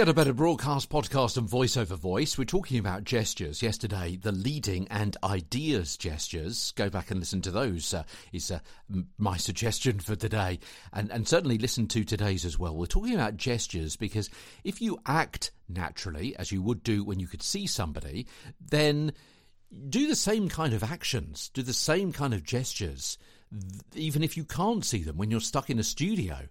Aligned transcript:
Get 0.00 0.08
a 0.08 0.14
better 0.14 0.32
broadcast, 0.32 0.88
podcast, 0.88 1.36
and 1.36 1.46
voiceover 1.46 1.94
voice. 1.94 2.38
We're 2.38 2.46
talking 2.46 2.78
about 2.78 3.04
gestures 3.04 3.62
yesterday, 3.62 4.16
the 4.16 4.32
leading 4.32 4.88
and 4.88 5.14
ideas 5.22 5.98
gestures. 5.98 6.72
Go 6.72 6.88
back 6.88 7.10
and 7.10 7.20
listen 7.20 7.42
to 7.42 7.50
those. 7.50 7.92
Uh, 7.92 8.04
is 8.32 8.50
uh, 8.50 8.60
my 9.18 9.36
suggestion 9.36 9.98
for 9.98 10.16
today, 10.16 10.58
and 10.94 11.12
and 11.12 11.28
certainly 11.28 11.58
listen 11.58 11.86
to 11.88 12.02
today's 12.02 12.46
as 12.46 12.58
well. 12.58 12.74
We're 12.74 12.86
talking 12.86 13.14
about 13.14 13.36
gestures 13.36 13.96
because 13.96 14.30
if 14.64 14.80
you 14.80 14.98
act 15.04 15.50
naturally 15.68 16.34
as 16.36 16.50
you 16.50 16.62
would 16.62 16.82
do 16.82 17.04
when 17.04 17.20
you 17.20 17.26
could 17.26 17.42
see 17.42 17.66
somebody, 17.66 18.26
then 18.58 19.12
do 19.90 20.08
the 20.08 20.16
same 20.16 20.48
kind 20.48 20.72
of 20.72 20.82
actions, 20.82 21.50
do 21.52 21.60
the 21.62 21.74
same 21.74 22.10
kind 22.10 22.32
of 22.32 22.42
gestures, 22.42 23.18
even 23.94 24.22
if 24.22 24.34
you 24.34 24.44
can't 24.44 24.82
see 24.82 25.02
them 25.02 25.18
when 25.18 25.30
you're 25.30 25.40
stuck 25.40 25.68
in 25.68 25.78
a 25.78 25.84
studio 25.84 26.48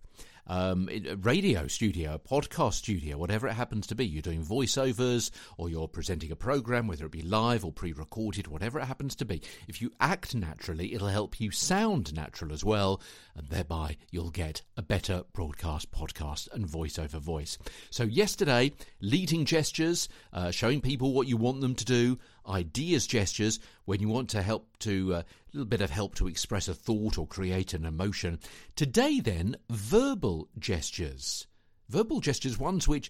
um, 0.50 0.90
radio 1.22 1.68
studio, 1.68 2.20
podcast 2.20 2.74
studio, 2.74 3.18
whatever 3.18 3.48
it 3.48 3.54
happens 3.54 3.88
to 3.88 3.96
be. 3.96 4.06
You're 4.06 4.22
doing 4.22 4.44
voiceovers 4.44 5.30
or 5.58 5.70
you're 5.70 5.88
presenting 5.88 6.32
a 6.32 6.36
program, 6.36 6.88
whether 6.88 7.06
it 7.06 7.12
be 7.12 7.22
live 7.22 7.64
or 7.64 7.72
pre 7.72 7.94
recorded, 7.94 8.48
whatever 8.48 8.80
it 8.80 8.86
happens 8.86 9.16
to 9.18 9.26
be. 9.26 9.42
If 9.68 9.82
you 9.82 9.94
act 10.02 10.34
naturally, 10.34 10.94
it'll 10.94 11.08
help 11.08 11.40
you 11.40 11.52
sound 11.52 12.14
natural 12.14 12.52
as 12.52 12.66
well, 12.66 13.00
and 13.36 13.48
thereby 13.48 13.98
you'll 14.10 14.32
get 14.32 14.64
a 14.76 14.82
better 14.82 15.24
broadcast, 15.34 15.92
podcast, 15.92 16.52
and 16.52 16.68
voiceover 16.68 17.20
voice. 17.20 17.58
So, 17.92 18.04
yesterday, 18.04 18.74
leading 19.02 19.46
gestures, 19.46 20.10
uh, 20.34 20.50
showing 20.50 20.82
people 20.82 21.14
what 21.14 21.28
you 21.28 21.38
want 21.38 21.62
them 21.62 21.76
to 21.76 21.86
do 21.86 22.18
ideas 22.48 23.08
gestures 23.08 23.60
when 23.86 24.00
you 24.00 24.10
want 24.10 24.30
to 24.30 24.42
help 24.42 24.78
to 24.80 25.14
a 25.14 25.18
uh, 25.18 25.24
little 25.54 25.66
bit 25.66 25.82
of 25.82 25.90
help 25.90 26.16
to 26.16 26.28
express 26.28 26.68
a 26.68 26.74
thought 26.74 27.18
or 27.18 27.28
create 27.28 27.74
an 27.74 27.86
emotion. 27.86 28.40
Today, 28.76 29.20
then, 29.20 29.56
verbal 29.70 30.48
gestures. 30.58 31.48
Verbal 31.90 32.20
gestures, 32.20 32.60
ones 32.60 32.88
which 32.88 33.10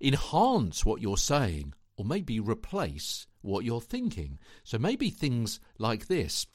enhance 0.00 0.84
what 0.84 1.00
you're 1.00 1.16
saying 1.16 1.74
or 1.96 2.04
maybe 2.04 2.40
replace 2.40 3.26
what 3.42 3.64
you're 3.64 3.80
thinking. 3.80 4.38
So 4.64 4.78
maybe 4.78 5.10
things 5.10 5.60
like 5.78 6.06
this 6.06 6.46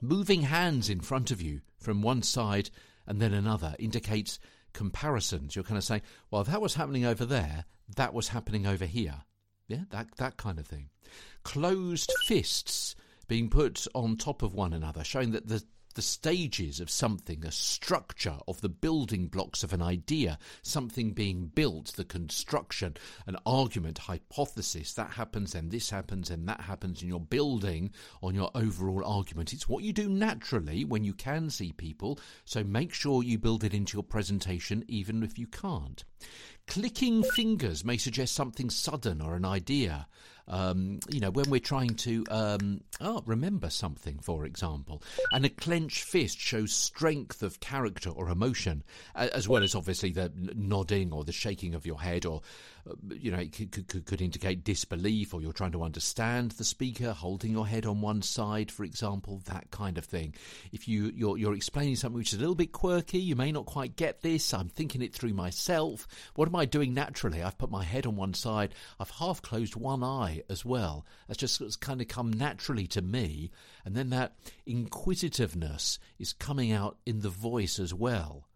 moving 0.00 0.42
hands 0.42 0.88
in 0.88 1.00
front 1.00 1.30
of 1.30 1.42
you 1.42 1.60
from 1.78 2.02
one 2.02 2.22
side 2.22 2.70
and 3.06 3.20
then 3.20 3.32
another 3.32 3.74
indicates 3.78 4.38
comparisons. 4.72 5.56
You're 5.56 5.64
kind 5.64 5.78
of 5.78 5.84
saying, 5.84 6.02
well, 6.30 6.44
that 6.44 6.60
was 6.60 6.74
happening 6.74 7.04
over 7.04 7.24
there, 7.24 7.64
that 7.96 8.14
was 8.14 8.28
happening 8.28 8.66
over 8.66 8.84
here. 8.84 9.22
Yeah, 9.68 9.82
that, 9.90 10.16
that 10.16 10.38
kind 10.38 10.58
of 10.58 10.66
thing. 10.66 10.88
Closed 11.44 12.10
fists 12.26 12.96
being 13.28 13.50
put 13.50 13.86
on 13.94 14.16
top 14.16 14.42
of 14.42 14.54
one 14.54 14.72
another, 14.72 15.04
showing 15.04 15.32
that 15.32 15.46
the 15.46 15.62
the 15.94 16.02
stages 16.02 16.80
of 16.80 16.90
something, 16.90 17.44
a 17.44 17.50
structure 17.50 18.36
of 18.46 18.60
the 18.60 18.68
building 18.68 19.26
blocks 19.26 19.62
of 19.62 19.72
an 19.72 19.82
idea, 19.82 20.38
something 20.62 21.12
being 21.12 21.46
built, 21.46 21.92
the 21.96 22.04
construction, 22.04 22.96
an 23.26 23.36
argument, 23.44 23.98
hypothesis, 23.98 24.94
that 24.94 25.10
happens, 25.10 25.54
and 25.54 25.70
this 25.70 25.90
happens, 25.90 26.30
and 26.30 26.48
that 26.48 26.60
happens, 26.60 27.00
and 27.00 27.08
you're 27.08 27.20
building 27.20 27.90
on 28.22 28.34
your 28.34 28.50
overall 28.54 29.04
argument. 29.04 29.52
It's 29.52 29.68
what 29.68 29.82
you 29.82 29.92
do 29.92 30.08
naturally 30.08 30.84
when 30.84 31.04
you 31.04 31.14
can 31.14 31.50
see 31.50 31.72
people, 31.72 32.18
so 32.44 32.62
make 32.62 32.92
sure 32.92 33.22
you 33.22 33.38
build 33.38 33.64
it 33.64 33.74
into 33.74 33.96
your 33.96 34.04
presentation 34.04 34.84
even 34.88 35.22
if 35.22 35.38
you 35.38 35.46
can't. 35.46 36.04
Clicking 36.66 37.22
fingers 37.22 37.82
may 37.84 37.96
suggest 37.96 38.34
something 38.34 38.68
sudden 38.68 39.22
or 39.22 39.34
an 39.34 39.46
idea. 39.46 40.06
Um, 40.48 41.00
you 41.10 41.20
know, 41.20 41.30
when 41.30 41.50
we're 41.50 41.60
trying 41.60 41.94
to 41.96 42.24
um, 42.30 42.80
oh, 43.00 43.22
remember 43.26 43.70
something, 43.70 44.18
for 44.20 44.44
example. 44.44 45.02
And 45.32 45.44
a 45.44 45.48
clenched 45.48 46.04
fist 46.04 46.38
shows 46.38 46.72
strength 46.72 47.42
of 47.42 47.60
character 47.60 48.10
or 48.10 48.30
emotion, 48.30 48.82
as 49.14 49.48
well 49.48 49.62
as 49.62 49.74
obviously 49.74 50.10
the 50.10 50.32
nodding 50.54 51.12
or 51.12 51.24
the 51.24 51.32
shaking 51.32 51.74
of 51.74 51.86
your 51.86 52.00
head, 52.00 52.24
or, 52.24 52.40
uh, 52.88 52.94
you 53.14 53.30
know, 53.30 53.38
it 53.38 53.52
could, 53.52 53.88
could, 53.88 54.06
could 54.06 54.22
indicate 54.22 54.64
disbelief 54.64 55.34
or 55.34 55.42
you're 55.42 55.52
trying 55.52 55.72
to 55.72 55.82
understand 55.82 56.52
the 56.52 56.64
speaker, 56.64 57.12
holding 57.12 57.52
your 57.52 57.66
head 57.66 57.86
on 57.86 58.00
one 58.00 58.22
side, 58.22 58.70
for 58.70 58.84
example, 58.84 59.42
that 59.46 59.70
kind 59.70 59.98
of 59.98 60.04
thing. 60.04 60.34
If 60.72 60.88
you, 60.88 61.12
you're, 61.14 61.36
you're 61.38 61.54
explaining 61.54 61.96
something 61.96 62.18
which 62.18 62.32
is 62.32 62.38
a 62.38 62.40
little 62.40 62.54
bit 62.54 62.72
quirky, 62.72 63.18
you 63.18 63.36
may 63.36 63.52
not 63.52 63.66
quite 63.66 63.96
get 63.96 64.22
this, 64.22 64.54
I'm 64.54 64.68
thinking 64.68 65.02
it 65.02 65.14
through 65.14 65.34
myself. 65.34 66.06
What 66.34 66.48
am 66.48 66.56
I 66.56 66.64
doing 66.64 66.94
naturally? 66.94 67.42
I've 67.42 67.58
put 67.58 67.70
my 67.70 67.84
head 67.84 68.06
on 68.06 68.16
one 68.16 68.34
side, 68.34 68.74
I've 68.98 69.10
half 69.10 69.42
closed 69.42 69.76
one 69.76 70.02
eye 70.02 70.37
as 70.48 70.64
well. 70.64 71.06
That's 71.26 71.38
just 71.38 71.60
it's 71.60 71.76
kind 71.76 72.00
of 72.00 72.08
come 72.08 72.32
naturally 72.32 72.86
to 72.88 73.02
me. 73.02 73.50
And 73.84 73.94
then 73.94 74.10
that 74.10 74.34
inquisitiveness 74.66 75.98
is 76.18 76.32
coming 76.32 76.72
out 76.72 76.98
in 77.06 77.20
the 77.20 77.30
voice 77.30 77.78
as 77.78 77.94
well. 77.94 78.48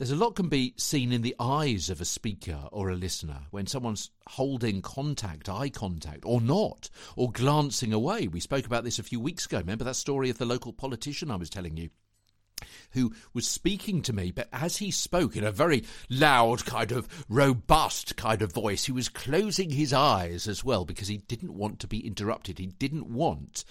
There's 0.00 0.10
a 0.10 0.16
lot 0.16 0.34
can 0.34 0.48
be 0.48 0.72
seen 0.78 1.12
in 1.12 1.20
the 1.20 1.36
eyes 1.38 1.90
of 1.90 2.00
a 2.00 2.06
speaker 2.06 2.68
or 2.72 2.88
a 2.88 2.96
listener 2.96 3.42
when 3.50 3.66
someone's 3.66 4.10
holding 4.26 4.80
contact, 4.80 5.46
eye 5.50 5.68
contact, 5.68 6.22
or 6.24 6.40
not, 6.40 6.88
or 7.16 7.30
glancing 7.30 7.92
away. 7.92 8.26
We 8.26 8.40
spoke 8.40 8.64
about 8.64 8.82
this 8.82 8.98
a 8.98 9.02
few 9.02 9.20
weeks 9.20 9.44
ago. 9.44 9.58
Remember 9.58 9.84
that 9.84 9.96
story 9.96 10.30
of 10.30 10.38
the 10.38 10.46
local 10.46 10.72
politician 10.72 11.30
I 11.30 11.36
was 11.36 11.50
telling 11.50 11.76
you? 11.76 11.90
Who 12.92 13.12
was 13.32 13.46
speaking 13.46 14.02
to 14.02 14.12
me, 14.12 14.30
but 14.30 14.48
as 14.52 14.78
he 14.78 14.90
spoke 14.90 15.36
in 15.36 15.44
a 15.44 15.52
very 15.52 15.84
loud, 16.08 16.64
kind 16.64 16.92
of 16.92 17.08
robust 17.28 18.16
kind 18.16 18.42
of 18.42 18.52
voice, 18.52 18.84
he 18.84 18.92
was 18.92 19.08
closing 19.08 19.70
his 19.70 19.92
eyes 19.92 20.48
as 20.48 20.64
well 20.64 20.84
because 20.84 21.08
he 21.08 21.18
didn't 21.18 21.54
want 21.54 21.80
to 21.80 21.86
be 21.86 22.06
interrupted. 22.06 22.58
He 22.58 22.66
didn't 22.66 23.06
want 23.06 23.64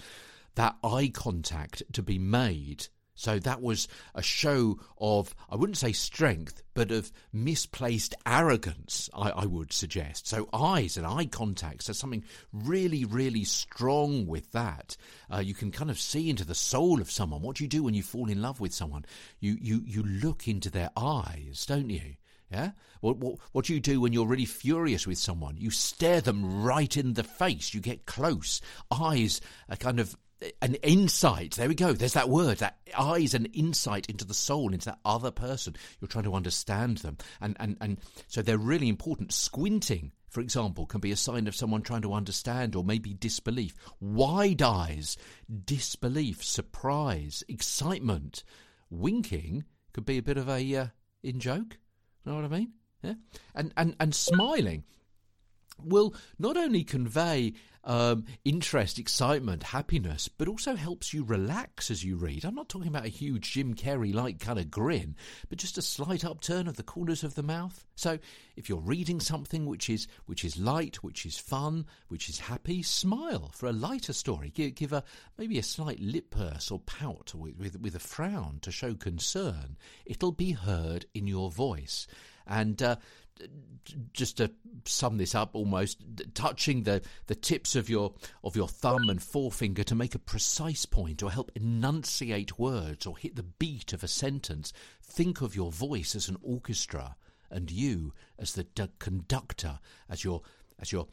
that 0.55 0.75
eye 0.83 1.11
contact 1.13 1.83
to 1.93 2.01
be 2.01 2.19
made 2.19 2.87
so 3.19 3.37
that 3.39 3.61
was 3.61 3.89
a 4.15 4.21
show 4.21 4.79
of, 4.97 5.35
I 5.49 5.57
wouldn't 5.57 5.77
say 5.77 5.91
strength, 5.91 6.63
but 6.73 6.89
of 6.89 7.11
misplaced 7.33 8.15
arrogance, 8.25 9.09
I, 9.13 9.31
I, 9.31 9.45
would 9.45 9.73
suggest. 9.73 10.25
So 10.25 10.47
eyes 10.53 10.95
and 10.95 11.05
eye 11.05 11.25
contact, 11.25 11.85
there's 11.85 11.99
something 11.99 12.23
really, 12.53 13.03
really 13.03 13.43
strong 13.43 14.25
with 14.25 14.49
that. 14.53 14.95
Uh, 15.29 15.39
you 15.39 15.53
can 15.53 15.69
kind 15.69 15.91
of 15.91 15.99
see 15.99 16.29
into 16.29 16.45
the 16.45 16.55
soul 16.55 17.01
of 17.01 17.11
someone. 17.11 17.41
What 17.41 17.57
do 17.57 17.65
you 17.65 17.67
do 17.67 17.83
when 17.83 17.93
you 17.93 18.03
fall 18.03 18.29
in 18.29 18.41
love 18.41 18.61
with 18.61 18.73
someone? 18.73 19.03
You, 19.41 19.57
you, 19.59 19.81
you 19.85 20.01
look 20.03 20.47
into 20.47 20.69
their 20.69 20.89
eyes, 20.95 21.65
don't 21.67 21.89
you? 21.89 22.15
Yeah? 22.49 22.71
What, 23.01 23.17
what, 23.17 23.39
what 23.51 23.65
do 23.65 23.73
you 23.73 23.81
do 23.81 23.99
when 23.99 24.13
you're 24.13 24.25
really 24.25 24.45
furious 24.45 25.05
with 25.05 25.17
someone? 25.17 25.57
You 25.57 25.71
stare 25.71 26.21
them 26.21 26.63
right 26.63 26.95
in 26.95 27.15
the 27.15 27.23
face. 27.25 27.73
You 27.73 27.81
get 27.81 28.05
close. 28.05 28.61
Eyes 28.89 29.41
are 29.67 29.75
kind 29.75 29.99
of 29.99 30.15
an 30.61 30.75
insight. 30.75 31.51
There 31.51 31.67
we 31.67 31.75
go. 31.75 31.93
There's 31.93 32.13
that 32.13 32.29
word. 32.29 32.59
That 32.59 32.77
eyes 32.97 33.33
an 33.33 33.45
insight 33.47 34.09
into 34.09 34.25
the 34.25 34.33
soul, 34.33 34.73
into 34.73 34.87
that 34.87 34.99
other 35.03 35.31
person. 35.31 35.75
You're 35.99 36.07
trying 36.07 36.23
to 36.25 36.35
understand 36.35 36.97
them, 36.97 37.17
and 37.41 37.57
and 37.59 37.77
and 37.81 37.97
so 38.27 38.41
they're 38.41 38.57
really 38.57 38.89
important. 38.89 39.33
Squinting, 39.33 40.11
for 40.29 40.41
example, 40.41 40.85
can 40.85 41.01
be 41.01 41.11
a 41.11 41.17
sign 41.17 41.47
of 41.47 41.55
someone 41.55 41.81
trying 41.81 42.03
to 42.03 42.13
understand 42.13 42.75
or 42.75 42.83
maybe 42.83 43.13
disbelief. 43.13 43.75
Wide 43.99 44.61
eyes, 44.61 45.17
disbelief, 45.65 46.43
surprise, 46.43 47.43
excitement. 47.47 48.43
Winking 48.89 49.65
could 49.93 50.05
be 50.05 50.17
a 50.17 50.23
bit 50.23 50.37
of 50.37 50.49
a 50.49 50.75
uh, 50.75 50.87
in 51.23 51.39
joke. 51.39 51.77
You 52.25 52.31
know 52.31 52.35
what 52.35 52.45
I 52.45 52.59
mean? 52.59 52.73
Yeah. 53.03 53.13
And 53.55 53.73
and 53.75 53.95
and 53.99 54.15
smiling 54.15 54.83
will 55.83 56.13
not 56.37 56.57
only 56.57 56.83
convey 56.83 57.53
um, 57.83 58.25
interest, 58.43 58.99
excitement, 58.99 59.63
happiness, 59.63 60.27
but 60.27 60.47
also 60.47 60.75
helps 60.75 61.13
you 61.13 61.23
relax 61.23 61.89
as 61.89 62.03
you 62.03 62.17
read. 62.17 62.43
I'm 62.43 62.55
not 62.55 62.69
talking 62.69 62.89
about 62.89 63.05
a 63.05 63.09
huge 63.09 63.53
Jim 63.53 63.73
Carrey 63.73 64.13
like 64.13 64.39
kind 64.39 64.59
of 64.59 64.69
grin, 64.69 65.15
but 65.47 65.57
just 65.57 65.77
a 65.77 65.81
slight 65.81 66.25
upturn 66.25 66.67
of 66.67 66.75
the 66.75 66.83
corners 66.83 67.23
of 67.23 67.35
the 67.35 67.43
mouth. 67.43 67.83
So 67.95 68.19
if 68.55 68.69
you're 68.69 68.79
reading 68.79 69.19
something 69.19 69.65
which 69.65 69.89
is 69.89 70.07
which 70.25 70.43
is 70.43 70.57
light, 70.57 70.97
which 70.97 71.25
is 71.25 71.37
fun, 71.37 71.85
which 72.09 72.29
is 72.29 72.39
happy, 72.39 72.83
smile 72.83 73.51
for 73.53 73.67
a 73.67 73.73
lighter 73.73 74.13
story. 74.13 74.51
Give, 74.51 74.75
give 74.75 74.93
a 74.93 75.03
maybe 75.37 75.57
a 75.57 75.63
slight 75.63 75.99
lip 75.99 76.31
purse 76.31 76.69
or 76.69 76.79
pout 76.79 77.33
with, 77.33 77.57
with, 77.57 77.79
with 77.79 77.95
a 77.95 77.99
frown 77.99 78.59
to 78.61 78.71
show 78.71 78.93
concern. 78.93 79.77
It'll 80.05 80.31
be 80.31 80.51
heard 80.51 81.05
in 81.13 81.27
your 81.27 81.49
voice. 81.49 82.07
And 82.45 82.81
uh, 82.81 82.97
just 84.13 84.37
to 84.37 84.51
sum 84.85 85.17
this 85.17 85.33
up 85.33 85.55
almost 85.55 86.03
touching 86.33 86.83
the, 86.83 87.01
the 87.27 87.35
tips 87.35 87.75
of 87.75 87.89
your 87.89 88.13
of 88.43 88.55
your 88.55 88.67
thumb 88.67 89.09
and 89.09 89.21
forefinger 89.21 89.83
to 89.83 89.95
make 89.95 90.15
a 90.15 90.19
precise 90.19 90.85
point 90.85 91.23
or 91.23 91.31
help 91.31 91.51
enunciate 91.55 92.59
words 92.59 93.05
or 93.05 93.17
hit 93.17 93.35
the 93.35 93.43
beat 93.43 93.93
of 93.93 94.03
a 94.03 94.07
sentence 94.07 94.73
think 95.03 95.41
of 95.41 95.55
your 95.55 95.71
voice 95.71 96.15
as 96.15 96.29
an 96.29 96.37
orchestra 96.41 97.15
and 97.49 97.71
you 97.71 98.13
as 98.37 98.53
the 98.53 98.63
d- 98.63 98.87
conductor 98.99 99.79
as 100.09 100.23
you're 100.23 100.41
as 100.79 100.91
you're 100.91 101.07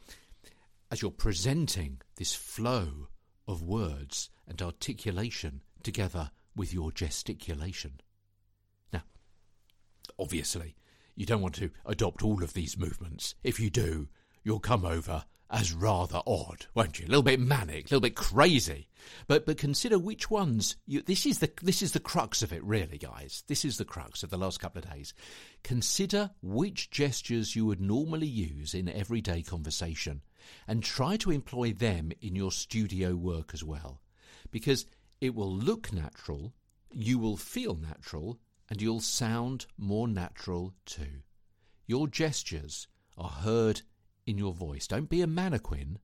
as 0.91 1.01
you're 1.01 1.11
presenting 1.11 1.99
this 2.15 2.33
flow 2.33 3.07
of 3.47 3.63
words 3.63 4.29
and 4.47 4.61
articulation 4.61 5.61
together 5.83 6.31
with 6.55 6.73
your 6.73 6.91
gesticulation. 6.91 7.99
Now 8.93 9.03
obviously 10.19 10.75
you 11.17 11.25
don't 11.25 11.41
want 11.41 11.55
to 11.55 11.71
adopt 11.85 12.23
all 12.23 12.43
of 12.43 12.53
these 12.53 12.77
movements. 12.77 13.35
If 13.43 13.59
you 13.59 13.69
do, 13.69 14.07
you'll 14.43 14.59
come 14.59 14.85
over 14.85 15.25
as 15.49 15.73
rather 15.73 16.21
odd, 16.27 16.67
won't 16.75 16.99
you? 16.99 17.05
A 17.05 17.09
little 17.09 17.23
bit 17.23 17.39
manic, 17.39 17.85
a 17.85 17.87
little 17.87 18.01
bit 18.01 18.15
crazy. 18.15 18.87
But 19.27 19.45
but 19.45 19.57
consider 19.57 19.97
which 19.97 20.29
ones. 20.29 20.75
You, 20.85 21.01
this 21.01 21.25
is 21.25 21.39
the 21.39 21.51
this 21.61 21.81
is 21.81 21.93
the 21.93 21.99
crux 21.99 22.43
of 22.43 22.53
it, 22.53 22.63
really, 22.63 22.97
guys. 22.97 23.43
This 23.47 23.65
is 23.65 23.77
the 23.77 23.85
crux 23.85 24.21
of 24.23 24.29
the 24.29 24.37
last 24.37 24.59
couple 24.59 24.79
of 24.79 24.93
days. 24.93 25.13
Consider 25.63 26.31
which 26.41 26.91
gestures 26.91 27.55
you 27.55 27.65
would 27.65 27.81
normally 27.81 28.27
use 28.27 28.73
in 28.73 28.87
everyday 28.87 29.41
conversation, 29.41 30.21
and 30.67 30.83
try 30.83 31.17
to 31.17 31.31
employ 31.31 31.73
them 31.73 32.11
in 32.21 32.35
your 32.35 32.51
studio 32.51 33.15
work 33.15 33.51
as 33.53 33.63
well, 33.63 34.01
because 34.51 34.85
it 35.19 35.33
will 35.33 35.51
look 35.51 35.91
natural, 35.91 36.53
you 36.91 37.17
will 37.17 37.37
feel 37.37 37.75
natural, 37.75 38.39
and 38.69 38.81
you'll 38.81 38.99
sound 38.99 39.65
more 39.77 40.07
natural 40.07 40.73
too. 40.85 41.23
Your 41.85 42.07
gestures 42.07 42.87
are 43.17 43.29
heard 43.29 43.81
in 44.25 44.37
your 44.37 44.53
voice. 44.53 44.87
Don't 44.87 45.09
be 45.09 45.21
a 45.21 45.27
mannequin. 45.27 45.99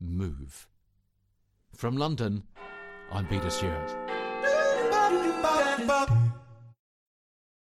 Move. 0.00 0.68
From 1.74 1.96
London, 1.96 2.44
I'm 3.10 3.26
Peter 3.26 3.50
Stewart. 3.50 3.90